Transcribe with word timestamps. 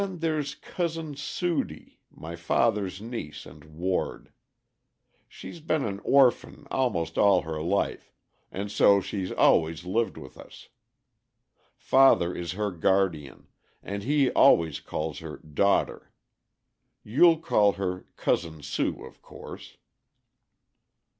Then 0.01 0.17
there's 0.17 0.55
Cousin 0.55 1.13
Sudie, 1.15 1.99
my 2.09 2.35
father's 2.35 2.99
niece 2.99 3.45
and 3.45 3.63
ward. 3.63 4.33
She's 5.27 5.59
been 5.59 5.85
an 5.85 5.99
orphan 6.03 6.65
almost 6.71 7.19
all 7.19 7.41
her 7.43 7.61
life, 7.61 8.11
and 8.51 8.71
so 8.71 8.99
she's 8.99 9.31
always 9.31 9.85
lived 9.85 10.17
with 10.17 10.39
us. 10.39 10.69
Father 11.77 12.33
is 12.35 12.53
her 12.53 12.71
guardian, 12.71 13.45
and 13.83 14.01
he 14.01 14.31
always 14.31 14.79
calls 14.79 15.19
her 15.19 15.37
'daughter.' 15.37 16.11
You'll 17.03 17.37
call 17.37 17.73
her 17.73 18.07
'Cousin 18.17 18.63
Sue,' 18.63 19.05
of 19.05 19.21
course." 19.21 19.77